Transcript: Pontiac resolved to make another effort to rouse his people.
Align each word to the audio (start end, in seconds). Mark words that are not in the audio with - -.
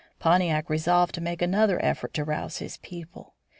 Pontiac 0.17 0.67
resolved 0.67 1.13
to 1.13 1.21
make 1.21 1.43
another 1.43 1.79
effort 1.85 2.11
to 2.15 2.23
rouse 2.23 2.57
his 2.57 2.77
people. 2.77 3.35